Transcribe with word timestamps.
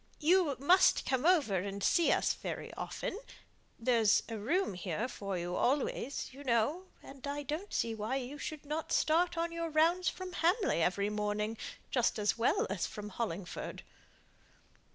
You 0.19 0.55
must 0.57 1.05
come 1.05 1.27
over 1.27 1.57
and 1.59 1.83
see 1.83 2.11
us 2.11 2.33
very 2.33 2.73
often. 2.73 3.19
There's 3.77 4.23
a 4.27 4.35
room 4.35 4.73
here 4.73 5.07
for 5.07 5.37
you 5.37 5.55
always, 5.55 6.33
you 6.33 6.43
know; 6.43 6.87
and 7.03 7.27
I 7.27 7.43
don't 7.43 7.71
see 7.71 7.93
why 7.93 8.15
you 8.15 8.39
should 8.39 8.65
not 8.65 8.91
start 8.91 9.37
on 9.37 9.51
your 9.51 9.69
rounds 9.69 10.09
from 10.09 10.33
Hamley 10.33 10.81
every 10.81 11.11
morning, 11.11 11.55
just 11.91 12.17
as 12.17 12.35
well 12.35 12.65
as 12.67 12.87
from 12.87 13.09
Hollingford." 13.09 13.83